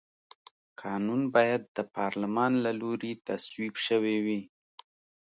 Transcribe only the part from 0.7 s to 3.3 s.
قانون باید د پارلمان له لوري